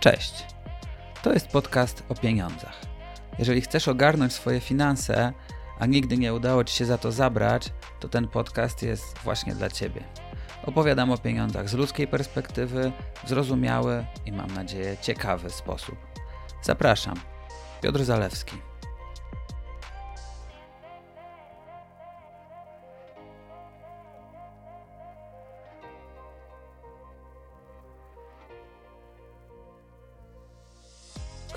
Cześć. 0.00 0.46
To 1.22 1.32
jest 1.32 1.48
podcast 1.48 2.02
o 2.08 2.14
pieniądzach. 2.14 2.80
Jeżeli 3.38 3.60
chcesz 3.60 3.88
ogarnąć 3.88 4.32
swoje 4.32 4.60
finanse, 4.60 5.32
a 5.78 5.86
nigdy 5.86 6.18
nie 6.18 6.34
udało 6.34 6.64
Ci 6.64 6.76
się 6.76 6.84
za 6.84 6.98
to 6.98 7.12
zabrać, 7.12 7.72
to 8.00 8.08
ten 8.08 8.28
podcast 8.28 8.82
jest 8.82 9.18
właśnie 9.18 9.54
dla 9.54 9.70
Ciebie. 9.70 10.04
Opowiadam 10.66 11.10
o 11.10 11.18
pieniądzach 11.18 11.68
z 11.68 11.74
ludzkiej 11.74 12.08
perspektywy, 12.08 12.92
w 13.24 13.28
zrozumiały 13.28 14.06
i 14.26 14.32
mam 14.32 14.54
nadzieję 14.54 14.96
ciekawy 15.02 15.50
sposób. 15.50 15.96
Zapraszam. 16.62 17.20
Piotr 17.82 18.04
Zalewski. 18.04 18.69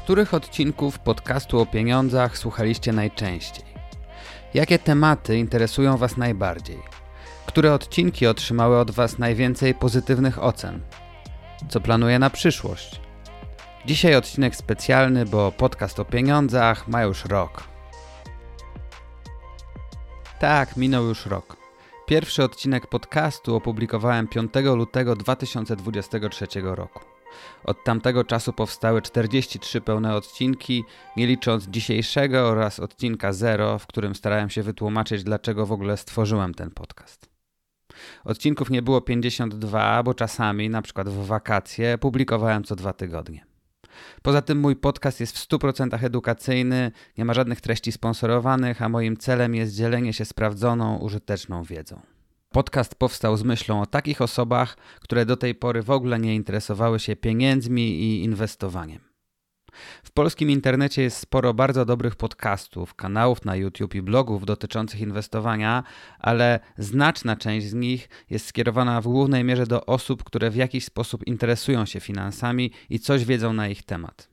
Których 0.03 0.33
odcinków 0.33 0.99
podcastu 0.99 1.59
o 1.59 1.65
pieniądzach 1.65 2.37
słuchaliście 2.37 2.93
najczęściej? 2.93 3.65
Jakie 4.53 4.79
tematy 4.79 5.37
interesują 5.37 5.97
Was 5.97 6.17
najbardziej? 6.17 6.79
Które 7.45 7.73
odcinki 7.73 8.27
otrzymały 8.27 8.79
od 8.79 8.91
Was 8.91 9.19
najwięcej 9.19 9.75
pozytywnych 9.75 10.43
ocen? 10.43 10.81
Co 11.69 11.81
planuje 11.81 12.19
na 12.19 12.29
przyszłość? 12.29 13.01
Dzisiaj 13.85 14.15
odcinek 14.15 14.55
specjalny, 14.55 15.25
bo 15.25 15.51
podcast 15.51 15.99
o 15.99 16.05
pieniądzach 16.05 16.87
ma 16.87 17.03
już 17.03 17.25
rok. 17.25 17.63
Tak, 20.39 20.77
minął 20.77 21.05
już 21.05 21.25
rok. 21.25 21.57
Pierwszy 22.05 22.43
odcinek 22.43 22.87
podcastu 22.87 23.55
opublikowałem 23.55 24.27
5 24.27 24.53
lutego 24.75 25.15
2023 25.15 26.47
roku. 26.61 27.12
Od 27.63 27.83
tamtego 27.83 28.23
czasu 28.23 28.53
powstały 28.53 29.01
43 29.01 29.81
pełne 29.81 30.15
odcinki, 30.15 30.83
nie 31.17 31.27
licząc 31.27 31.67
dzisiejszego 31.67 32.47
oraz 32.49 32.79
odcinka 32.79 33.33
0, 33.33 33.79
w 33.79 33.87
którym 33.87 34.15
starałem 34.15 34.49
się 34.49 34.63
wytłumaczyć, 34.63 35.23
dlaczego 35.23 35.65
w 35.65 35.71
ogóle 35.71 35.97
stworzyłem 35.97 36.53
ten 36.53 36.71
podcast. 36.71 37.29
Odcinków 38.23 38.69
nie 38.69 38.81
było 38.81 39.01
52, 39.01 40.03
bo 40.03 40.13
czasami, 40.13 40.69
na 40.69 40.81
przykład 40.81 41.09
w 41.09 41.25
wakacje, 41.25 41.97
publikowałem 41.97 42.63
co 42.63 42.75
dwa 42.75 42.93
tygodnie. 42.93 43.45
Poza 44.21 44.41
tym 44.41 44.59
mój 44.59 44.75
podcast 44.75 45.19
jest 45.19 45.37
w 45.37 45.47
100% 45.47 46.05
edukacyjny, 46.05 46.91
nie 47.17 47.25
ma 47.25 47.33
żadnych 47.33 47.61
treści 47.61 47.91
sponsorowanych, 47.91 48.81
a 48.81 48.89
moim 48.89 49.17
celem 49.17 49.55
jest 49.55 49.75
dzielenie 49.75 50.13
się 50.13 50.25
sprawdzoną, 50.25 50.97
użyteczną 50.97 51.63
wiedzą. 51.63 52.12
Podcast 52.53 52.95
powstał 52.95 53.37
z 53.37 53.43
myślą 53.43 53.81
o 53.81 53.85
takich 53.85 54.21
osobach, 54.21 54.77
które 55.01 55.25
do 55.25 55.37
tej 55.37 55.55
pory 55.55 55.81
w 55.81 55.89
ogóle 55.89 56.19
nie 56.19 56.35
interesowały 56.35 56.99
się 56.99 57.15
pieniędzmi 57.15 57.81
i 57.81 58.23
inwestowaniem. 58.23 58.99
W 60.03 60.11
polskim 60.11 60.49
internecie 60.49 61.01
jest 61.01 61.17
sporo 61.17 61.53
bardzo 61.53 61.85
dobrych 61.85 62.15
podcastów, 62.15 62.95
kanałów 62.95 63.45
na 63.45 63.55
YouTube 63.55 63.95
i 63.95 64.01
blogów 64.01 64.45
dotyczących 64.45 64.99
inwestowania, 64.99 65.83
ale 66.19 66.59
znaczna 66.77 67.35
część 67.35 67.67
z 67.67 67.73
nich 67.73 68.09
jest 68.29 68.45
skierowana 68.45 69.01
w 69.01 69.03
głównej 69.03 69.43
mierze 69.43 69.67
do 69.67 69.85
osób, 69.85 70.23
które 70.23 70.49
w 70.49 70.55
jakiś 70.55 70.85
sposób 70.85 71.27
interesują 71.27 71.85
się 71.85 71.99
finansami 71.99 72.71
i 72.89 72.99
coś 72.99 73.25
wiedzą 73.25 73.53
na 73.53 73.67
ich 73.67 73.83
temat. 73.83 74.29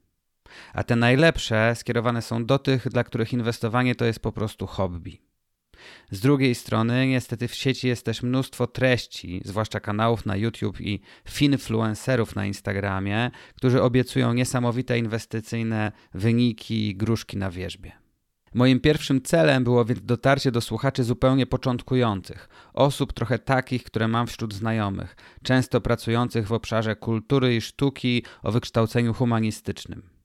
A 0.74 0.84
te 0.84 0.96
najlepsze 0.96 1.74
skierowane 1.74 2.22
są 2.22 2.46
do 2.46 2.58
tych, 2.58 2.88
dla 2.88 3.04
których 3.04 3.32
inwestowanie 3.32 3.94
to 3.94 4.04
jest 4.04 4.20
po 4.20 4.32
prostu 4.32 4.66
hobby. 4.66 5.30
Z 6.11 6.20
drugiej 6.20 6.55
strony, 6.55 7.06
niestety 7.06 7.48
w 7.48 7.55
sieci 7.55 7.89
jest 7.89 8.05
też 8.05 8.23
mnóstwo 8.23 8.67
treści, 8.67 9.41
zwłaszcza 9.45 9.81
kanałów 9.81 10.27
na 10.27 10.37
YouTube 10.37 10.81
i 10.81 11.00
finfluencerów 11.28 12.37
na 12.37 12.47
Instagramie, 12.47 13.31
którzy 13.55 13.83
obiecują 13.83 14.33
niesamowite 14.33 14.98
inwestycyjne 14.98 15.92
wyniki 16.14 16.89
i 16.89 16.97
gruszki 16.97 17.37
na 17.37 17.50
wierzbie. 17.50 17.92
Moim 18.55 18.81
pierwszym 18.81 19.22
celem 19.22 19.64
było 19.64 19.84
więc 19.84 20.03
dotarcie 20.03 20.53
do 20.53 20.60
słuchaczy 20.60 21.04
zupełnie 21.04 21.47
początkujących, 21.47 22.49
osób 22.72 23.12
trochę 23.12 23.38
takich, 23.38 23.84
które 23.84 24.09
mam 24.09 24.27
wśród 24.27 24.54
znajomych, 24.54 25.16
często 25.43 25.81
pracujących 25.81 26.47
w 26.47 26.53
obszarze 26.53 26.97
kultury 26.97 27.56
i 27.56 27.60
sztuki 27.60 28.25
o 28.43 28.53
wykształceniu 28.53 29.15
humanistycznym. 29.15 30.19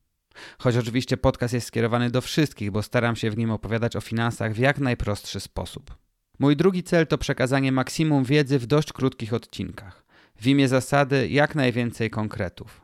Choć 0.57 0.78
oczywiście 0.78 1.18
podcast 1.18 1.53
jest 1.53 1.68
skierowany 1.68 2.12
do 2.12 2.22
wszystkich, 2.22 2.72
bo 2.72 2.84
staram 2.84 3.16
się 3.16 3.31
w 3.31 3.38
nim 3.38 3.51
opowiadać 3.51 3.96
o 3.96 4.01
finansach 4.01 4.53
w 4.53 4.57
jak 4.57 4.79
najprostszy 4.79 5.40
sposób. 5.40 5.96
Mój 6.40 6.56
drugi 6.56 6.84
cel 6.84 7.07
to 7.07 7.18
przekazanie 7.18 7.72
maksimum 7.72 8.23
wiedzy 8.23 8.59
w 8.59 8.66
dość 8.66 8.94
krótkich 8.94 9.34
odcinkach. 9.34 10.06
W 10.35 10.47
imię 10.47 10.68
zasady 10.68 11.28
jak 11.29 11.56
najwięcej 11.56 12.09
konkretów. 12.09 12.81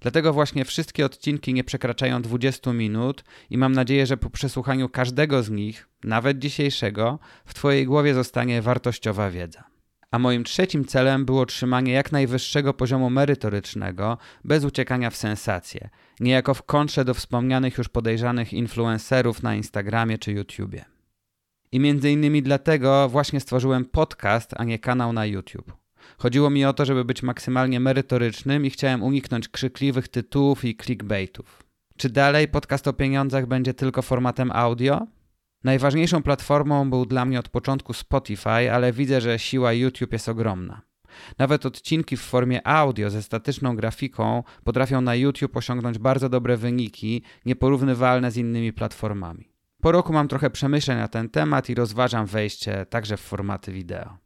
Dlatego 0.00 0.32
właśnie 0.32 0.64
wszystkie 0.64 1.06
odcinki 1.06 1.54
nie 1.54 1.64
przekraczają 1.64 2.22
20 2.22 2.72
minut 2.72 3.24
i 3.50 3.58
mam 3.58 3.72
nadzieję, 3.72 4.06
że 4.06 4.16
po 4.16 4.30
przesłuchaniu 4.30 4.88
każdego 4.88 5.42
z 5.42 5.50
nich, 5.50 5.88
nawet 6.04 6.38
dzisiejszego, 6.38 7.18
w 7.44 7.54
Twojej 7.54 7.86
głowie 7.86 8.14
zostanie 8.14 8.62
wartościowa 8.62 9.30
wiedza. 9.30 9.73
A 10.14 10.18
moim 10.18 10.44
trzecim 10.44 10.84
celem 10.84 11.24
było 11.24 11.46
trzymanie 11.46 11.92
jak 11.92 12.12
najwyższego 12.12 12.74
poziomu 12.74 13.10
merytorycznego, 13.10 14.18
bez 14.44 14.64
uciekania 14.64 15.10
w 15.10 15.16
sensacje, 15.16 15.88
niejako 16.20 16.54
w 16.54 16.62
kontrze 16.62 17.04
do 17.04 17.14
wspomnianych 17.14 17.78
już 17.78 17.88
podejrzanych 17.88 18.52
influencerów 18.52 19.42
na 19.42 19.54
Instagramie 19.54 20.18
czy 20.18 20.32
YouTubie. 20.32 20.84
I 21.72 21.80
między 21.80 22.10
innymi 22.10 22.42
dlatego 22.42 23.08
właśnie 23.08 23.40
stworzyłem 23.40 23.84
podcast, 23.84 24.50
a 24.56 24.64
nie 24.64 24.78
kanał 24.78 25.12
na 25.12 25.26
YouTube. 25.26 25.72
Chodziło 26.18 26.50
mi 26.50 26.64
o 26.64 26.72
to, 26.72 26.84
żeby 26.84 27.04
być 27.04 27.22
maksymalnie 27.22 27.80
merytorycznym 27.80 28.66
i 28.66 28.70
chciałem 28.70 29.02
uniknąć 29.02 29.48
krzykliwych 29.48 30.08
tytułów 30.08 30.64
i 30.64 30.76
clickbaitów. 30.76 31.62
Czy 31.96 32.10
dalej 32.10 32.48
podcast 32.48 32.88
o 32.88 32.92
pieniądzach 32.92 33.46
będzie 33.46 33.74
tylko 33.74 34.02
formatem 34.02 34.50
audio? 34.52 35.06
Najważniejszą 35.64 36.22
platformą 36.22 36.90
był 36.90 37.06
dla 37.06 37.24
mnie 37.24 37.38
od 37.38 37.48
początku 37.48 37.92
Spotify, 37.92 38.72
ale 38.72 38.92
widzę, 38.92 39.20
że 39.20 39.38
siła 39.38 39.72
YouTube 39.72 40.12
jest 40.12 40.28
ogromna. 40.28 40.82
Nawet 41.38 41.66
odcinki 41.66 42.16
w 42.16 42.20
formie 42.20 42.66
audio 42.66 43.10
ze 43.10 43.22
statyczną 43.22 43.76
grafiką 43.76 44.42
potrafią 44.64 45.00
na 45.00 45.14
YouTube 45.14 45.56
osiągnąć 45.56 45.98
bardzo 45.98 46.28
dobre 46.28 46.56
wyniki, 46.56 47.22
nieporównywalne 47.46 48.30
z 48.30 48.36
innymi 48.36 48.72
platformami. 48.72 49.48
Po 49.82 49.92
roku 49.92 50.12
mam 50.12 50.28
trochę 50.28 50.50
przemyśleń 50.50 50.98
na 50.98 51.08
ten 51.08 51.28
temat 51.28 51.70
i 51.70 51.74
rozważam 51.74 52.26
wejście 52.26 52.86
także 52.86 53.16
w 53.16 53.20
formaty 53.20 53.72
wideo. 53.72 54.18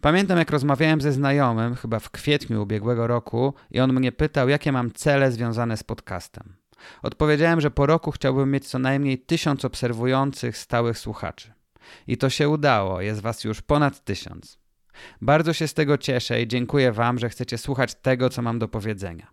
Pamiętam, 0.00 0.38
jak 0.38 0.50
rozmawiałem 0.50 1.00
ze 1.00 1.12
znajomym, 1.12 1.74
chyba 1.74 1.98
w 1.98 2.10
kwietniu 2.10 2.62
ubiegłego 2.62 3.06
roku, 3.06 3.54
i 3.70 3.80
on 3.80 3.92
mnie 3.92 4.12
pytał, 4.12 4.48
jakie 4.48 4.72
mam 4.72 4.90
cele 4.90 5.32
związane 5.32 5.76
z 5.76 5.84
podcastem. 5.84 6.59
Odpowiedziałem, 7.02 7.60
że 7.60 7.70
po 7.70 7.86
roku 7.86 8.10
chciałbym 8.10 8.50
mieć 8.50 8.68
co 8.68 8.78
najmniej 8.78 9.18
tysiąc 9.18 9.64
obserwujących 9.64 10.56
stałych 10.56 10.98
słuchaczy. 10.98 11.52
I 12.06 12.16
to 12.16 12.30
się 12.30 12.48
udało, 12.48 13.00
jest 13.00 13.20
was 13.20 13.44
już 13.44 13.62
ponad 13.62 14.04
tysiąc. 14.04 14.58
Bardzo 15.20 15.52
się 15.52 15.68
z 15.68 15.74
tego 15.74 15.98
cieszę 15.98 16.42
i 16.42 16.48
dziękuję 16.48 16.92
wam, 16.92 17.18
że 17.18 17.28
chcecie 17.28 17.58
słuchać 17.58 17.94
tego, 17.94 18.30
co 18.30 18.42
mam 18.42 18.58
do 18.58 18.68
powiedzenia. 18.68 19.26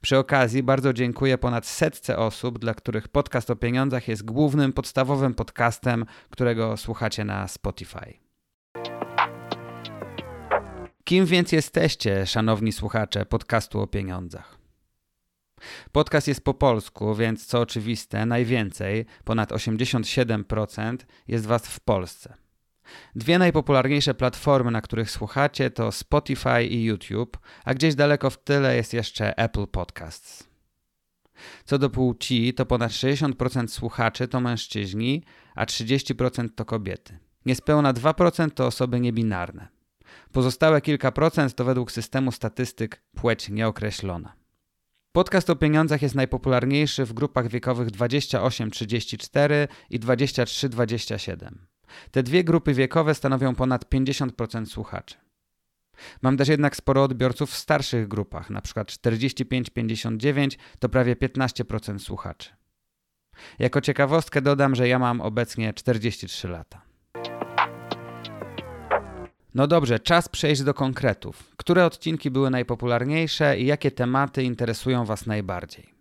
Przy 0.00 0.18
okazji 0.18 0.62
bardzo 0.62 0.92
dziękuję 0.92 1.38
ponad 1.38 1.66
setce 1.66 2.18
osób, 2.18 2.58
dla 2.58 2.74
których 2.74 3.08
podcast 3.08 3.50
o 3.50 3.56
pieniądzach 3.56 4.08
jest 4.08 4.24
głównym, 4.24 4.72
podstawowym 4.72 5.34
podcastem, 5.34 6.04
którego 6.30 6.76
słuchacie 6.76 7.24
na 7.24 7.48
Spotify. 7.48 8.18
Kim 11.04 11.26
więc 11.26 11.52
jesteście, 11.52 12.26
szanowni 12.26 12.72
słuchacze 12.72 13.26
podcastu 13.26 13.80
o 13.80 13.86
pieniądzach? 13.86 14.57
Podcast 15.92 16.28
jest 16.28 16.44
po 16.44 16.54
polsku, 16.54 17.14
więc 17.14 17.46
co 17.46 17.60
oczywiste, 17.60 18.26
najwięcej, 18.26 19.06
ponad 19.24 19.52
87%, 19.52 20.96
jest 21.28 21.46
Was 21.46 21.66
w 21.66 21.80
Polsce. 21.80 22.34
Dwie 23.14 23.38
najpopularniejsze 23.38 24.14
platformy, 24.14 24.70
na 24.70 24.80
których 24.80 25.10
słuchacie, 25.10 25.70
to 25.70 25.92
Spotify 25.92 26.64
i 26.64 26.84
YouTube, 26.84 27.38
a 27.64 27.74
gdzieś 27.74 27.94
daleko 27.94 28.30
w 28.30 28.38
tyle 28.44 28.76
jest 28.76 28.94
jeszcze 28.94 29.38
Apple 29.38 29.66
Podcasts. 29.66 30.48
Co 31.64 31.78
do 31.78 31.90
płci, 31.90 32.54
to 32.54 32.66
ponad 32.66 32.92
60% 32.92 33.68
słuchaczy 33.68 34.28
to 34.28 34.40
mężczyźni, 34.40 35.22
a 35.54 35.64
30% 35.64 36.48
to 36.54 36.64
kobiety. 36.64 37.18
Niespełna 37.46 37.92
2% 37.92 38.50
to 38.50 38.66
osoby 38.66 39.00
niebinarne. 39.00 39.68
Pozostałe 40.32 40.80
kilka 40.80 41.12
procent 41.12 41.54
to 41.54 41.64
według 41.64 41.92
systemu 41.92 42.32
statystyk 42.32 43.02
płeć 43.16 43.48
nieokreślona. 43.48 44.37
Podcast 45.18 45.50
o 45.50 45.56
pieniądzach 45.56 46.02
jest 46.02 46.14
najpopularniejszy 46.14 47.04
w 47.04 47.12
grupach 47.12 47.48
wiekowych 47.48 47.88
28-34 47.88 49.68
i 49.90 50.00
23-27. 50.00 51.52
Te 52.10 52.22
dwie 52.22 52.44
grupy 52.44 52.74
wiekowe 52.74 53.14
stanowią 53.14 53.54
ponad 53.54 53.84
50% 53.84 54.66
słuchaczy. 54.66 55.14
Mam 56.22 56.36
też 56.36 56.48
jednak 56.48 56.76
sporo 56.76 57.02
odbiorców 57.02 57.50
w 57.50 57.56
starszych 57.56 58.08
grupach, 58.08 58.50
np. 58.50 58.82
45-59 58.82 60.56
to 60.78 60.88
prawie 60.88 61.16
15% 61.16 61.98
słuchaczy. 61.98 62.50
Jako 63.58 63.80
ciekawostkę 63.80 64.42
dodam, 64.42 64.74
że 64.74 64.88
ja 64.88 64.98
mam 64.98 65.20
obecnie 65.20 65.72
43 65.72 66.48
lata. 66.48 66.87
No 69.54 69.66
dobrze, 69.66 69.98
czas 69.98 70.28
przejść 70.28 70.62
do 70.62 70.74
konkretów. 70.74 71.52
Które 71.56 71.86
odcinki 71.86 72.30
były 72.30 72.50
najpopularniejsze 72.50 73.58
i 73.58 73.66
jakie 73.66 73.90
tematy 73.90 74.42
interesują 74.42 75.04
Was 75.04 75.26
najbardziej? 75.26 75.94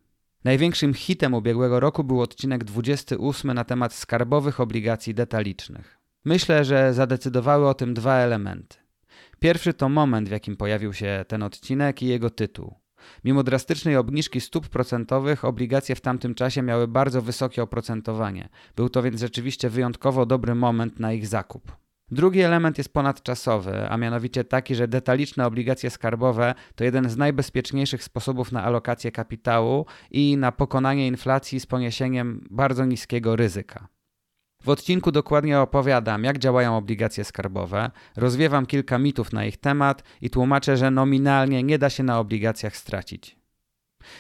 Największym 0.44 0.94
hitem 0.94 1.34
ubiegłego 1.34 1.80
roku 1.80 2.04
był 2.04 2.22
odcinek 2.22 2.64
28 2.64 3.54
na 3.54 3.64
temat 3.64 3.94
skarbowych 3.94 4.60
obligacji 4.60 5.14
detalicznych. 5.14 5.98
Myślę, 6.26 6.66
że 6.66 6.94
zadecydowały 6.94 7.70
o 7.70 7.74
tym 7.74 7.94
dwa 7.94 8.16
elementy. 8.16 8.78
Pierwszy 9.40 9.74
to 9.74 9.90
moment, 9.90 10.30
w 10.30 10.32
jakim 10.32 10.58
pojawił 10.58 10.94
się 10.94 11.26
ten 11.28 11.44
odcinek 11.44 12.02
i 12.02 12.08
jego 12.08 12.30
tytuł. 12.30 12.76
Mimo 13.24 13.44
drastycznej 13.44 13.96
obniżki 13.96 14.42
stóp 14.42 14.70
procentowych, 14.70 15.46
obligacje 15.46 15.96
w 15.96 16.02
tamtym 16.02 16.36
czasie 16.36 16.62
miały 16.62 16.88
bardzo 16.88 17.22
wysokie 17.22 17.64
oprocentowanie. 17.64 18.50
Był 18.76 18.90
to 18.90 19.04
więc 19.04 19.22
rzeczywiście 19.22 19.70
wyjątkowo 19.70 20.26
dobry 20.26 20.56
moment 20.56 21.00
na 21.00 21.14
ich 21.14 21.28
zakup. 21.28 21.87
Drugi 22.12 22.42
element 22.42 22.78
jest 22.78 22.94
ponadczasowy, 22.94 23.90
a 23.90 23.98
mianowicie 23.98 24.44
taki, 24.44 24.76
że 24.76 24.88
detaliczne 24.88 25.46
obligacje 25.46 25.90
skarbowe 25.90 26.56
to 26.76 26.84
jeden 26.84 27.10
z 27.10 27.18
najbezpieczniejszych 27.18 28.04
sposobów 28.04 28.52
na 28.52 28.64
alokację 28.64 29.12
kapitału 29.12 29.86
i 30.12 30.38
na 30.38 30.52
pokonanie 30.52 31.08
inflacji 31.08 31.60
z 31.60 31.66
poniesieniem 31.66 32.48
bardzo 32.50 32.86
niskiego 32.86 33.36
ryzyka. 33.36 33.88
W 34.64 34.70
odcinku 34.70 35.12
dokładnie 35.12 35.60
opowiadam, 35.60 36.24
jak 36.24 36.38
działają 36.38 36.78
obligacje 36.78 37.24
skarbowe, 37.24 37.92
rozwiewam 38.16 38.66
kilka 38.66 39.00
mitów 39.00 39.34
na 39.34 39.46
ich 39.46 39.58
temat 39.58 40.04
i 40.22 40.30
tłumaczę, 40.30 40.78
że 40.78 40.92
nominalnie 40.92 41.64
nie 41.64 41.78
da 41.78 41.90
się 41.90 42.04
na 42.04 42.20
obligacjach 42.20 42.76
stracić. 42.76 43.38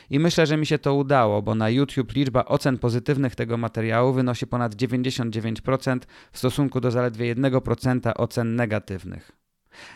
I 0.09 0.19
myślę, 0.19 0.47
że 0.47 0.57
mi 0.57 0.65
się 0.65 0.79
to 0.79 0.93
udało, 0.93 1.41
bo 1.41 1.55
na 1.55 1.69
YouTube 1.69 2.13
liczba 2.13 2.45
ocen 2.45 2.77
pozytywnych 2.77 3.35
tego 3.35 3.57
materiału 3.57 4.13
wynosi 4.13 4.47
ponad 4.47 4.75
99% 4.75 5.99
w 6.31 6.37
stosunku 6.37 6.81
do 6.81 6.91
zaledwie 6.91 7.35
1% 7.35 8.11
ocen 8.15 8.55
negatywnych. 8.55 9.31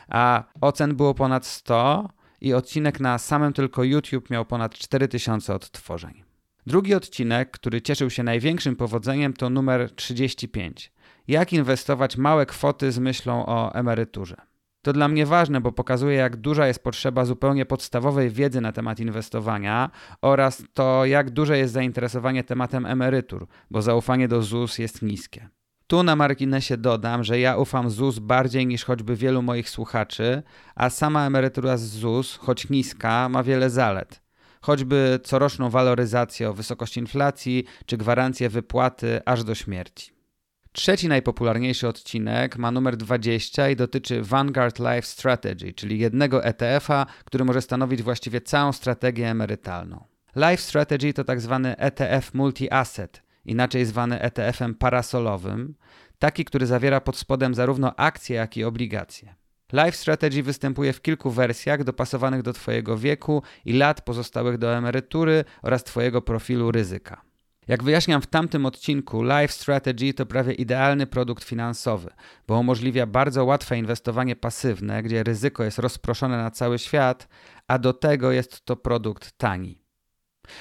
A 0.07 0.44
ocen 0.62 0.95
było 0.95 1.13
ponad 1.13 1.45
100 1.45 2.10
i 2.42 2.54
odcinek 2.54 3.00
na 3.00 3.18
samym 3.18 3.54
tylko 3.54 3.83
YouTube 3.83 4.30
miał 4.30 4.45
ponad 4.45 4.74
4000 4.74 5.56
odtworzeń. 5.56 6.24
Drugi 6.68 6.94
odcinek, 6.94 7.51
który 7.51 7.81
cieszył 7.81 8.10
się 8.10 8.24
największym 8.24 8.75
powodzeniem, 8.75 9.33
to 9.33 9.50
numer 9.50 9.95
35. 9.95 10.92
Jak 11.28 11.54
inwestować 11.54 12.18
małe 12.18 12.45
kwoty 12.45 12.92
z 12.92 13.00
myślą 13.00 13.45
o 13.45 13.74
emeryturze. 13.74 14.50
To 14.81 14.94
dla 14.94 15.07
mnie 15.07 15.25
ważne, 15.25 15.62
bo 15.62 15.72
pokazuje, 15.72 16.16
jak 16.16 16.36
duża 16.36 16.68
jest 16.68 16.83
potrzeba 16.83 17.25
zupełnie 17.25 17.66
podstawowej 17.66 18.30
wiedzy 18.30 18.62
na 18.62 18.72
temat 18.72 19.00
inwestowania 19.00 19.89
oraz 20.22 20.63
to, 20.74 21.06
jak 21.06 21.30
duże 21.30 21.57
jest 21.57 21.74
zainteresowanie 21.74 22.44
tematem 22.44 22.86
emerytur, 22.86 23.48
bo 23.72 23.81
zaufanie 23.81 24.28
do 24.28 24.42
ZUS 24.42 24.78
jest 24.78 25.01
niskie. 25.01 25.50
Tu 25.88 26.04
na 26.04 26.16
marginesie 26.16 26.78
dodam, 26.78 27.24
że 27.24 27.39
ja 27.39 27.57
ufam 27.57 27.89
ZUS 27.89 28.19
bardziej 28.19 28.68
niż 28.68 28.86
choćby 28.86 29.16
wielu 29.16 29.42
moich 29.42 29.69
słuchaczy, 29.69 30.44
a 30.75 30.89
sama 30.89 31.25
emerytura 31.25 31.78
z 31.78 31.83
ZUS, 31.83 32.38
choć 32.38 32.69
niska, 32.69 33.30
ma 33.30 33.44
wiele 33.44 33.69
zalet 33.69 34.22
choćby 34.62 35.19
coroczną 35.24 35.69
waloryzację 35.69 36.50
o 36.50 36.54
wysokości 36.54 37.00
inflacji 37.00 37.63
czy 37.86 37.98
gwarancję 37.98 38.50
wypłaty 38.50 39.22
aż 39.25 39.44
do 39.44 39.56
śmierci. 39.56 40.20
Trzeci 40.73 41.07
najpopularniejszy 41.07 41.88
odcinek 41.88 42.57
ma 42.57 42.71
numer 42.71 42.97
20 42.97 43.69
i 43.69 43.75
dotyczy 43.75 44.21
Vanguard 44.21 44.79
Life 44.79 45.01
Strategy, 45.01 45.73
czyli 45.73 46.00
jednego 46.00 46.44
ETF-a, 46.44 47.06
który 47.25 47.45
może 47.45 47.62
stanowić 47.62 48.03
właściwie 48.03 48.41
całą 48.41 48.71
strategię 48.71 49.29
emerytalną. 49.29 50.03
Life 50.35 50.57
Strategy 50.57 51.13
to 51.13 51.23
tak 51.23 51.41
zwany 51.41 51.77
ETF 51.77 52.33
multi-asset, 52.33 53.21
inaczej 53.45 53.85
zwany 53.85 54.21
ETF-em 54.21 54.75
parasolowym, 54.75 55.75
taki, 56.19 56.45
który 56.45 56.65
zawiera 56.68 57.01
pod 57.01 57.18
spodem 57.18 57.56
zarówno 57.56 57.95
akcje, 57.95 58.35
jak 58.35 58.57
i 58.57 58.63
obligacje. 58.63 59.35
Life 59.73 59.91
Strategy 59.91 60.44
występuje 60.44 60.94
w 60.94 61.01
kilku 61.01 61.31
wersjach 61.31 61.83
dopasowanych 61.83 62.41
do 62.41 62.53
Twojego 62.53 62.97
wieku 62.97 63.44
i 63.65 63.73
lat 63.73 64.01
pozostałych 64.01 64.57
do 64.57 64.75
emerytury 64.75 65.45
oraz 65.62 65.83
Twojego 65.83 66.21
profilu 66.21 66.71
ryzyka. 66.71 67.31
Jak 67.68 67.84
wyjaśniam 67.84 68.22
w 68.22 68.28
tamtym 68.28 68.66
odcinku, 68.66 69.24
Life 69.24 69.48
Strategy 69.48 70.13
to 70.13 70.25
prawie 70.25 70.54
idealny 70.54 71.08
produkt 71.08 71.44
finansowy, 71.44 72.10
bo 72.48 72.60
umożliwia 72.60 73.06
bardzo 73.06 73.46
łatwe 73.46 73.78
inwestowanie 73.78 74.36
pasywne, 74.36 75.04
gdzie 75.04 75.24
ryzyko 75.24 75.63
jest 75.63 75.80
rozproszone 75.80 76.38
na 76.38 76.52
cały 76.52 76.80
świat, 76.80 77.28
a 77.68 77.80
do 77.80 77.94
tego 77.94 78.31
jest 78.31 78.66
to 78.66 78.75
produkt 78.75 79.31
tani. 79.38 79.81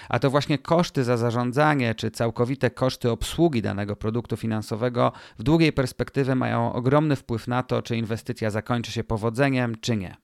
A 0.08 0.18
to 0.18 0.30
właśnie 0.30 0.58
koszty 0.58 1.04
za 1.04 1.16
zarządzanie 1.16 1.94
czy 1.94 2.10
całkowite 2.10 2.70
koszty 2.70 3.10
obsługi 3.10 3.62
danego 3.62 3.96
produktu 3.96 4.36
finansowego 4.36 5.12
w 5.38 5.42
długiej 5.42 5.72
perspektywie 5.72 6.34
mają 6.34 6.72
ogromny 6.72 7.16
wpływ 7.16 7.48
na 7.48 7.62
to, 7.62 7.82
czy 7.82 7.96
inwestycja 7.96 8.50
zakończy 8.50 8.92
się 8.92 9.04
powodzeniem, 9.04 9.74
czy 9.80 9.96
nie. 9.96 10.16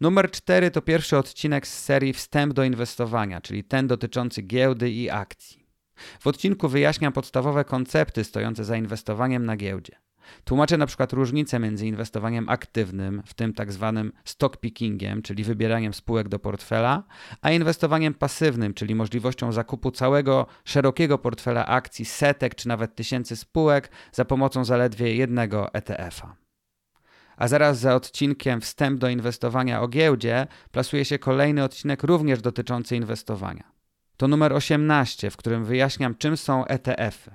Numer 0.00 0.30
4 0.30 0.70
to 0.70 0.82
pierwszy 0.82 1.18
odcinek 1.18 1.66
z 1.66 1.84
serii 1.84 2.12
Wstęp 2.12 2.52
do 2.52 2.64
inwestowania, 2.64 3.40
czyli 3.40 3.64
ten 3.64 3.86
dotyczący 3.86 4.42
giełdy 4.42 4.90
i 4.90 5.10
akcji. 5.10 5.67
W 6.20 6.26
odcinku 6.26 6.68
wyjaśniam 6.68 7.12
podstawowe 7.12 7.64
koncepty 7.64 8.24
stojące 8.24 8.64
za 8.64 8.76
inwestowaniem 8.76 9.46
na 9.46 9.56
giełdzie. 9.56 9.96
Tłumaczę 10.44 10.78
na 10.78 10.86
przykład 10.86 11.12
różnicę 11.12 11.58
między 11.58 11.86
inwestowaniem 11.86 12.48
aktywnym, 12.48 13.22
w 13.26 13.34
tym 13.34 13.54
tak 13.54 13.72
zwanym 13.72 14.12
stock 14.24 14.56
pickingiem, 14.56 15.22
czyli 15.22 15.44
wybieraniem 15.44 15.94
spółek 15.94 16.28
do 16.28 16.38
portfela, 16.38 17.02
a 17.42 17.50
inwestowaniem 17.50 18.14
pasywnym, 18.14 18.74
czyli 18.74 18.94
możliwością 18.94 19.52
zakupu 19.52 19.90
całego 19.90 20.46
szerokiego 20.64 21.18
portfela 21.18 21.66
akcji, 21.66 22.04
setek 22.04 22.54
czy 22.54 22.68
nawet 22.68 22.94
tysięcy 22.94 23.36
spółek 23.36 23.90
za 24.12 24.24
pomocą 24.24 24.64
zaledwie 24.64 25.14
jednego 25.14 25.74
ETF-a. 25.74 26.36
A 27.36 27.48
zaraz 27.48 27.78
za 27.78 27.94
odcinkiem 27.94 28.60
Wstęp 28.60 29.00
do 29.00 29.08
inwestowania 29.08 29.80
o 29.82 29.88
giełdzie 29.88 30.46
plasuje 30.70 31.04
się 31.04 31.18
kolejny 31.18 31.64
odcinek 31.64 32.02
również 32.02 32.40
dotyczący 32.40 32.96
inwestowania. 32.96 33.77
To 34.18 34.28
numer 34.28 34.52
18, 34.52 35.30
w 35.30 35.36
którym 35.36 35.64
wyjaśniam, 35.64 36.14
czym 36.14 36.36
są 36.36 36.64
ETF-y. 36.64 37.30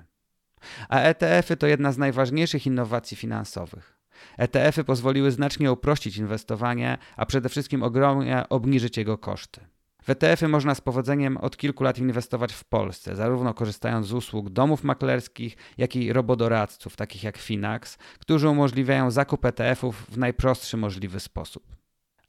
A 0.88 1.00
ETF-y 1.00 1.56
to 1.56 1.66
jedna 1.66 1.92
z 1.92 1.98
najważniejszych 1.98 2.66
innowacji 2.66 3.16
finansowych. 3.16 3.98
ETF-y 4.38 4.84
pozwoliły 4.84 5.30
znacznie 5.30 5.72
uprościć 5.72 6.16
inwestowanie, 6.16 6.98
a 7.16 7.26
przede 7.26 7.48
wszystkim 7.48 7.82
ogromnie 7.82 8.48
obniżyć 8.48 8.96
jego 8.96 9.18
koszty. 9.18 9.60
W 10.02 10.10
ETF-y 10.10 10.48
można 10.48 10.74
z 10.74 10.80
powodzeniem 10.80 11.36
od 11.36 11.56
kilku 11.56 11.84
lat 11.84 11.98
inwestować 11.98 12.52
w 12.52 12.64
Polsce, 12.64 13.16
zarówno 13.16 13.54
korzystając 13.54 14.06
z 14.06 14.12
usług 14.12 14.50
domów 14.50 14.84
maklerskich, 14.84 15.56
jak 15.78 15.96
i 15.96 16.12
robodoradców, 16.12 16.96
takich 16.96 17.22
jak 17.22 17.38
Finax, 17.38 17.96
którzy 18.18 18.48
umożliwiają 18.48 19.10
zakup 19.10 19.44
ETF-ów 19.44 20.06
w 20.10 20.18
najprostszy 20.18 20.76
możliwy 20.76 21.20
sposób. 21.20 21.76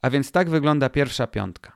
A 0.02 0.10
więc 0.10 0.32
tak 0.32 0.50
wygląda 0.50 0.88
pierwsza 0.88 1.26
piątka. 1.26 1.75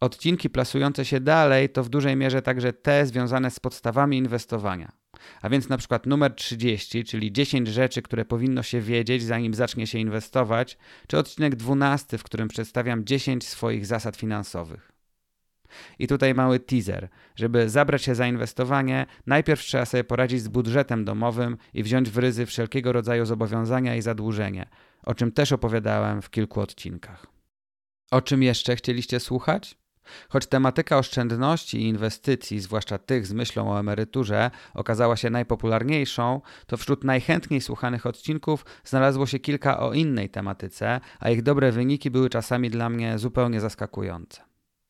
Odcinki 0.00 0.50
plasujące 0.50 1.04
się 1.04 1.20
dalej 1.20 1.68
to 1.68 1.84
w 1.84 1.88
dużej 1.88 2.16
mierze 2.16 2.42
także 2.42 2.72
te 2.72 3.06
związane 3.06 3.50
z 3.50 3.60
podstawami 3.60 4.18
inwestowania. 4.18 4.92
A 5.42 5.48
więc 5.48 5.68
na 5.68 5.78
przykład 5.78 6.06
numer 6.06 6.34
30, 6.34 7.04
czyli 7.04 7.32
10 7.32 7.68
rzeczy, 7.68 8.02
które 8.02 8.24
powinno 8.24 8.62
się 8.62 8.80
wiedzieć, 8.80 9.22
zanim 9.22 9.54
zacznie 9.54 9.86
się 9.86 9.98
inwestować, 9.98 10.78
czy 11.06 11.18
odcinek 11.18 11.56
12, 11.56 12.18
w 12.18 12.22
którym 12.22 12.48
przedstawiam 12.48 13.04
10 13.04 13.48
swoich 13.48 13.86
zasad 13.86 14.16
finansowych. 14.16 14.92
I 15.98 16.06
tutaj 16.06 16.34
mały 16.34 16.60
teaser. 16.60 17.08
Żeby 17.36 17.68
zabrać 17.68 18.02
się 18.02 18.14
za 18.14 18.26
inwestowanie, 18.26 19.06
najpierw 19.26 19.60
trzeba 19.60 19.84
sobie 19.84 20.04
poradzić 20.04 20.42
z 20.42 20.48
budżetem 20.48 21.04
domowym 21.04 21.56
i 21.74 21.82
wziąć 21.82 22.10
w 22.10 22.18
ryzy 22.18 22.46
wszelkiego 22.46 22.92
rodzaju 22.92 23.26
zobowiązania 23.26 23.96
i 23.96 24.02
zadłużenie, 24.02 24.68
o 25.02 25.14
czym 25.14 25.32
też 25.32 25.52
opowiadałem 25.52 26.22
w 26.22 26.30
kilku 26.30 26.60
odcinkach. 26.60 27.26
O 28.10 28.22
czym 28.22 28.42
jeszcze 28.42 28.76
chcieliście 28.76 29.20
słuchać? 29.20 29.79
Choć 30.28 30.46
tematyka 30.46 30.98
oszczędności 30.98 31.78
i 31.78 31.88
inwestycji, 31.88 32.60
zwłaszcza 32.60 32.98
tych 32.98 33.26
z 33.26 33.32
myślą 33.32 33.72
o 33.72 33.80
emeryturze, 33.80 34.50
okazała 34.74 35.16
się 35.16 35.30
najpopularniejszą, 35.30 36.40
to 36.66 36.76
wśród 36.76 37.04
najchętniej 37.04 37.60
słuchanych 37.60 38.06
odcinków 38.06 38.64
znalazło 38.84 39.26
się 39.26 39.38
kilka 39.38 39.80
o 39.80 39.92
innej 39.92 40.30
tematyce, 40.30 41.00
a 41.20 41.30
ich 41.30 41.42
dobre 41.42 41.72
wyniki 41.72 42.10
były 42.10 42.30
czasami 42.30 42.70
dla 42.70 42.88
mnie 42.88 43.18
zupełnie 43.18 43.60
zaskakujące. 43.60 44.42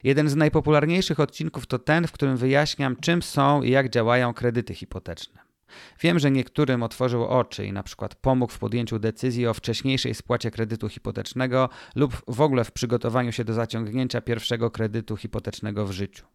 Jeden 0.02 0.28
z 0.28 0.36
najpopularniejszych 0.36 1.20
odcinków 1.20 1.66
to 1.66 1.78
ten, 1.78 2.06
w 2.06 2.12
którym 2.12 2.36
wyjaśniam, 2.36 2.96
czym 2.96 3.22
są 3.22 3.62
i 3.62 3.70
jak 3.70 3.90
działają 3.90 4.34
kredyty 4.34 4.74
hipoteczne. 4.74 5.49
Wiem, 6.00 6.18
że 6.18 6.30
niektórym 6.30 6.82
otworzył 6.82 7.24
oczy 7.24 7.66
i 7.66 7.72
na 7.72 7.82
przykład 7.82 8.14
pomógł 8.14 8.52
w 8.52 8.58
podjęciu 8.58 8.98
decyzji 8.98 9.46
o 9.46 9.54
wcześniejszej 9.54 10.14
spłacie 10.14 10.50
kredytu 10.50 10.88
hipotecznego 10.88 11.68
lub 11.94 12.22
w 12.28 12.40
ogóle 12.40 12.64
w 12.64 12.72
przygotowaniu 12.72 13.32
się 13.32 13.44
do 13.44 13.52
zaciągnięcia 13.52 14.20
pierwszego 14.20 14.70
kredytu 14.70 15.16
hipotecznego 15.16 15.86
w 15.86 15.92
życiu. 15.92 16.26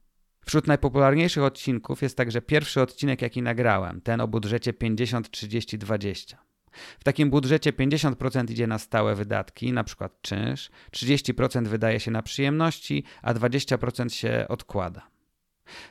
Wśród 0.45 0.67
najpopularniejszych 0.67 1.43
odcinków 1.43 2.01
jest 2.01 2.17
także 2.17 2.41
pierwszy 2.41 2.81
odcinek, 2.81 3.21
jaki 3.21 3.41
nagrałem, 3.41 4.01
ten 4.01 4.21
o 4.21 4.27
budżecie 4.27 4.73
50-30-20. 4.73 6.35
W 6.99 7.03
takim 7.03 7.29
budżecie 7.29 7.73
50% 7.73 8.51
idzie 8.51 8.67
na 8.67 8.79
stałe 8.79 9.15
wydatki, 9.15 9.69
np. 9.69 10.09
czynsz, 10.21 10.69
30% 10.91 11.67
wydaje 11.67 11.99
się 11.99 12.11
na 12.11 12.21
przyjemności, 12.21 13.03
a 13.21 13.33
20% 13.33 14.09
się 14.09 14.45
odkłada. 14.49 15.14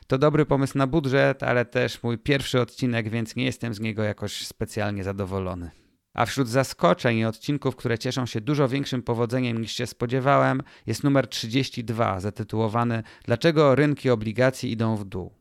To 0.07 0.19
dobry 0.19 0.47
pomysł 0.47 0.78
na 0.78 0.87
budżet, 0.87 1.43
ale 1.43 1.64
też 1.64 2.02
mój 2.02 2.19
pierwszy 2.19 2.61
odcinek, 2.61 3.09
więc 3.09 3.37
nie 3.37 3.45
jestem 3.45 3.75
z 3.75 3.81
niego 3.81 4.02
jakoś 4.02 4.47
specjalnie 4.47 5.04
zadowolony. 5.04 5.71
A 6.14 6.26
wśród 6.26 6.49
zaskoczeń 6.49 7.19
i 7.19 7.25
odcinków, 7.25 7.76
które 7.76 7.99
cieszą 7.99 8.26
się 8.26 8.40
dużo 8.40 8.69
większym 8.69 9.02
powodzeniem 9.02 9.61
niż 9.61 9.73
się 9.73 9.87
spodziewałem, 9.87 10.62
jest 10.87 11.04
numer 11.04 11.28
32, 11.28 12.21
zatytułowany 12.21 13.02
Dlaczego 13.25 13.75
rynki 13.75 14.11
obligacji 14.11 14.73
idą 14.73 14.97
w 14.97 15.04
dół? 15.04 15.33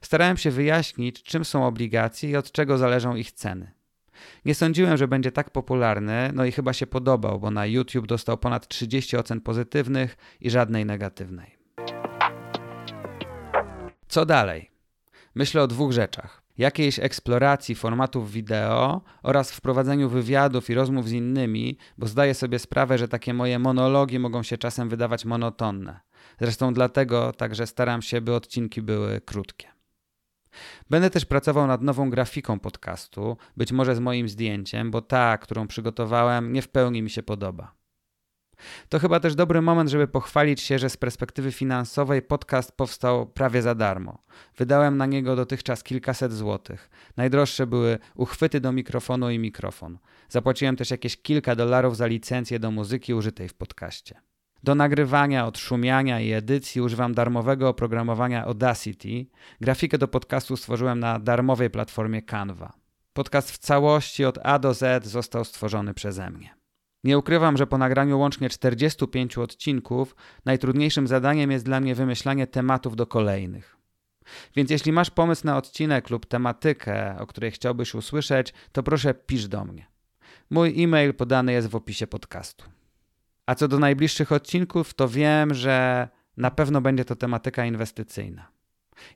Starałem 0.00 0.36
się 0.36 0.50
wyjaśnić, 0.50 1.22
czym 1.22 1.44
są 1.44 1.66
obligacje 1.66 2.30
i 2.30 2.36
od 2.36 2.52
czego 2.52 2.78
zależą 2.78 3.16
ich 3.16 3.32
ceny. 3.32 3.72
Nie 4.44 4.54
sądziłem, 4.54 4.96
że 4.96 5.08
będzie 5.08 5.32
tak 5.32 5.50
popularny, 5.50 6.30
no 6.34 6.44
i 6.44 6.52
chyba 6.52 6.72
się 6.72 6.86
podobał, 6.86 7.40
bo 7.40 7.50
na 7.50 7.66
YouTube 7.66 8.06
dostał 8.06 8.38
ponad 8.38 8.68
30 8.68 9.16
ocen 9.16 9.40
pozytywnych 9.40 10.16
i 10.40 10.50
żadnej 10.50 10.86
negatywnej. 10.86 11.55
Co 14.08 14.26
dalej? 14.26 14.70
Myślę 15.34 15.62
o 15.62 15.66
dwóch 15.66 15.92
rzeczach. 15.92 16.42
Jakiejś 16.58 16.98
eksploracji 16.98 17.74
formatów 17.74 18.32
wideo 18.32 19.00
oraz 19.22 19.52
wprowadzeniu 19.52 20.08
wywiadów 20.08 20.70
i 20.70 20.74
rozmów 20.74 21.08
z 21.08 21.12
innymi, 21.12 21.78
bo 21.98 22.06
zdaję 22.06 22.34
sobie 22.34 22.58
sprawę, 22.58 22.98
że 22.98 23.08
takie 23.08 23.34
moje 23.34 23.58
monologi 23.58 24.18
mogą 24.18 24.42
się 24.42 24.58
czasem 24.58 24.88
wydawać 24.88 25.24
monotonne. 25.24 26.00
Zresztą 26.40 26.74
dlatego 26.74 27.32
także 27.32 27.66
staram 27.66 28.02
się, 28.02 28.20
by 28.20 28.34
odcinki 28.34 28.82
były 28.82 29.20
krótkie. 29.20 29.68
Będę 30.90 31.10
też 31.10 31.24
pracował 31.24 31.66
nad 31.66 31.82
nową 31.82 32.10
grafiką 32.10 32.60
podcastu, 32.60 33.36
być 33.56 33.72
może 33.72 33.94
z 33.94 34.00
moim 34.00 34.28
zdjęciem, 34.28 34.90
bo 34.90 35.02
ta, 35.02 35.38
którą 35.38 35.66
przygotowałem, 35.66 36.52
nie 36.52 36.62
w 36.62 36.68
pełni 36.68 37.02
mi 37.02 37.10
się 37.10 37.22
podoba. 37.22 37.74
To 38.88 38.98
chyba 38.98 39.20
też 39.20 39.34
dobry 39.34 39.62
moment, 39.62 39.90
żeby 39.90 40.08
pochwalić 40.08 40.60
się, 40.60 40.78
że 40.78 40.90
z 40.90 40.96
perspektywy 40.96 41.52
finansowej 41.52 42.22
podcast 42.22 42.72
powstał 42.72 43.26
prawie 43.26 43.62
za 43.62 43.74
darmo. 43.74 44.18
Wydałem 44.56 44.96
na 44.96 45.06
niego 45.06 45.36
dotychczas 45.36 45.82
kilkaset 45.82 46.32
złotych. 46.32 46.90
Najdroższe 47.16 47.66
były 47.66 47.98
uchwyty 48.14 48.60
do 48.60 48.72
mikrofonu 48.72 49.30
i 49.30 49.38
mikrofon. 49.38 49.98
Zapłaciłem 50.28 50.76
też 50.76 50.90
jakieś 50.90 51.22
kilka 51.22 51.56
dolarów 51.56 51.96
za 51.96 52.06
licencję 52.06 52.58
do 52.58 52.70
muzyki 52.70 53.14
użytej 53.14 53.48
w 53.48 53.54
podcaście. 53.54 54.20
Do 54.62 54.74
nagrywania, 54.74 55.46
odszumiania 55.46 56.20
i 56.20 56.32
edycji 56.32 56.80
używam 56.80 57.14
darmowego 57.14 57.68
oprogramowania 57.68 58.44
Audacity. 58.44 59.26
Grafikę 59.60 59.98
do 59.98 60.08
podcastu 60.08 60.56
stworzyłem 60.56 61.00
na 61.00 61.18
darmowej 61.18 61.70
platformie 61.70 62.22
Canva. 62.22 62.72
Podcast 63.12 63.50
w 63.50 63.58
całości 63.58 64.24
od 64.24 64.38
A 64.42 64.58
do 64.58 64.74
Z 64.74 65.06
został 65.06 65.44
stworzony 65.44 65.94
przeze 65.94 66.30
mnie. 66.30 66.65
Nie 67.06 67.18
ukrywam, 67.18 67.56
że 67.56 67.66
po 67.66 67.78
nagraniu 67.78 68.18
łącznie 68.18 68.48
45 68.48 69.38
odcinków 69.38 70.16
najtrudniejszym 70.44 71.06
zadaniem 71.06 71.50
jest 71.50 71.64
dla 71.64 71.80
mnie 71.80 71.94
wymyślanie 71.94 72.46
tematów 72.46 72.96
do 72.96 73.06
kolejnych. 73.06 73.76
Więc 74.56 74.70
jeśli 74.70 74.92
masz 74.92 75.10
pomysł 75.10 75.46
na 75.46 75.56
odcinek 75.56 76.10
lub 76.10 76.26
tematykę, 76.26 77.16
o 77.18 77.26
której 77.26 77.50
chciałbyś 77.50 77.94
usłyszeć, 77.94 78.54
to 78.72 78.82
proszę 78.82 79.14
pisz 79.14 79.48
do 79.48 79.64
mnie. 79.64 79.86
Mój 80.50 80.84
e-mail 80.84 81.14
podany 81.14 81.52
jest 81.52 81.68
w 81.68 81.76
opisie 81.76 82.06
podcastu. 82.06 82.64
A 83.46 83.54
co 83.54 83.68
do 83.68 83.78
najbliższych 83.78 84.32
odcinków, 84.32 84.94
to 84.94 85.08
wiem, 85.08 85.54
że 85.54 86.08
na 86.36 86.50
pewno 86.50 86.80
będzie 86.80 87.04
to 87.04 87.16
tematyka 87.16 87.66
inwestycyjna. 87.66 88.55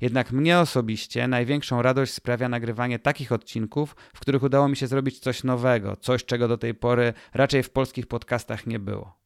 Jednak 0.01 0.33
mnie 0.33 0.59
osobiście 0.59 1.29
największą 1.29 1.83
radość 1.83 2.13
sprawia 2.13 2.49
nagrywanie 2.49 2.99
takich 2.99 3.33
odcinków, 3.33 3.97
w 4.15 4.21
których 4.21 4.43
udało 4.43 4.69
mi 4.69 4.77
się 4.77 4.87
zrobić 4.87 5.19
coś 5.19 5.45
nowego, 5.45 5.97
coś 5.97 6.25
czego 6.25 6.49
do 6.49 6.59
tej 6.59 6.75
pory 6.75 7.13
raczej 7.35 7.63
w 7.63 7.71
polskich 7.71 8.07
podcastach 8.07 8.67
nie 8.67 8.79
było. 8.79 9.21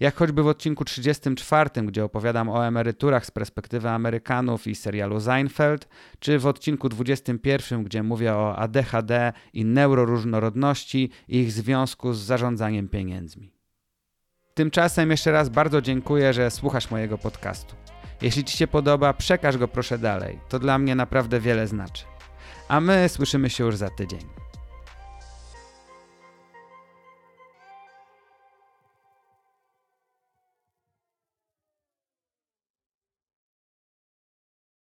Jak 0.00 0.16
choćby 0.16 0.42
w 0.42 0.46
odcinku 0.46 0.84
34, 0.84 1.70
gdzie 1.82 2.04
opowiadam 2.04 2.48
o 2.48 2.66
emeryturach 2.66 3.26
z 3.26 3.30
perspektywy 3.30 3.88
Amerykanów 3.88 4.66
i 4.66 4.74
serialu 4.74 5.20
Seinfeld, 5.20 5.88
czy 6.18 6.38
w 6.38 6.46
odcinku 6.46 6.88
21, 6.88 7.84
gdzie 7.84 8.02
mówię 8.02 8.34
o 8.34 8.56
ADHD 8.56 9.32
i 9.52 9.64
neuroróżnorodności 9.64 11.10
i 11.28 11.38
ich 11.38 11.52
związku 11.52 12.12
z 12.12 12.18
zarządzaniem 12.18 12.88
pieniędzmi. 12.88 13.52
Tymczasem 14.54 15.10
jeszcze 15.10 15.32
raz 15.32 15.48
bardzo 15.48 15.82
dziękuję, 15.82 16.32
że 16.32 16.50
słuchasz 16.50 16.90
mojego 16.90 17.18
podcastu. 17.18 17.74
Jeśli 18.22 18.44
Ci 18.44 18.56
się 18.56 18.66
podoba, 18.66 19.12
przekaż 19.12 19.58
go 19.58 19.68
proszę 19.68 19.98
dalej. 19.98 20.38
To 20.48 20.58
dla 20.58 20.78
mnie 20.78 20.94
naprawdę 20.94 21.40
wiele 21.40 21.66
znaczy. 21.66 22.04
A 22.68 22.80
my 22.80 23.08
słyszymy 23.08 23.50
się 23.50 23.64
już 23.64 23.76
za 23.76 23.90
tydzień. 23.90 24.20